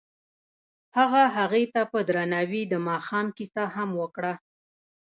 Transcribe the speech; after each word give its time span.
هغه 0.97 1.23
هغې 1.37 1.63
ته 1.73 1.81
په 1.91 1.99
درناوي 2.07 2.63
د 2.67 2.73
ماښام 2.89 3.27
کیسه 3.37 3.63
هم 3.75 3.89
وکړه. 4.01 4.33